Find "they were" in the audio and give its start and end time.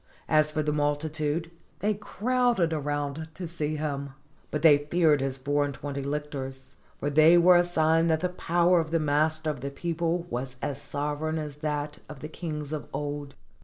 7.11-7.57